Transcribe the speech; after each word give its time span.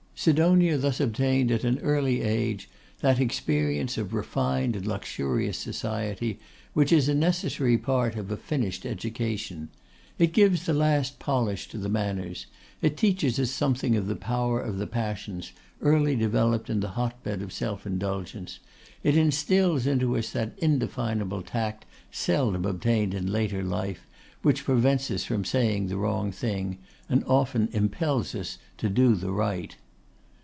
Sidonia 0.13 0.77
thus 0.77 0.99
obtained 0.99 1.49
at 1.49 1.63
an 1.63 1.79
early 1.79 2.21
age 2.21 2.69
that 2.99 3.19
experience 3.19 3.97
of 3.97 4.13
refined 4.13 4.75
and 4.75 4.85
luxurious 4.85 5.57
society, 5.57 6.39
which 6.73 6.91
is 6.91 7.09
a 7.09 7.15
necessary 7.15 7.75
part 7.75 8.15
of 8.15 8.29
a 8.29 8.37
finished 8.37 8.85
education. 8.85 9.69
It 10.19 10.31
gives 10.31 10.67
the 10.67 10.75
last 10.75 11.17
polish 11.17 11.67
to 11.69 11.79
the 11.79 11.89
manners; 11.89 12.45
it 12.83 12.97
teaches 12.97 13.39
us 13.39 13.49
something 13.49 13.95
of 13.95 14.05
the 14.05 14.15
power 14.15 14.59
of 14.61 14.77
the 14.77 14.85
passions, 14.85 15.53
early 15.81 16.15
developed 16.15 16.69
in 16.69 16.81
the 16.81 16.89
hot 16.89 17.23
bed 17.23 17.41
of 17.41 17.51
self 17.51 17.87
indulgence; 17.87 18.59
it 19.01 19.17
instils 19.17 19.87
into 19.87 20.15
us 20.15 20.29
that 20.33 20.53
indefinable 20.59 21.41
tact 21.41 21.83
seldom 22.11 22.63
obtained 22.63 23.15
in 23.15 23.31
later 23.31 23.63
life, 23.63 24.05
which 24.43 24.65
prevents 24.65 25.09
us 25.09 25.23
from 25.23 25.43
saying 25.43 25.87
the 25.87 25.97
wrong 25.97 26.31
thing, 26.31 26.77
and 27.09 27.23
often 27.23 27.69
impels 27.71 28.35
us 28.35 28.59
to 28.77 28.87
do 28.87 29.15
the 29.15 29.31
right. 29.31 29.77